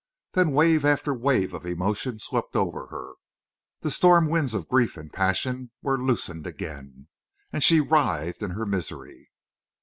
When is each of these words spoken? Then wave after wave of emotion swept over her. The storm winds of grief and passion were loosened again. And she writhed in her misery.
Then 0.31 0.51
wave 0.53 0.83
after 0.83 1.13
wave 1.13 1.53
of 1.53 1.63
emotion 1.63 2.17
swept 2.17 2.55
over 2.55 2.87
her. 2.87 3.13
The 3.81 3.91
storm 3.91 4.27
winds 4.29 4.55
of 4.55 4.67
grief 4.67 4.97
and 4.97 5.13
passion 5.13 5.69
were 5.83 5.95
loosened 6.01 6.47
again. 6.47 7.07
And 7.53 7.63
she 7.63 7.81
writhed 7.81 8.41
in 8.41 8.49
her 8.49 8.65
misery. 8.65 9.29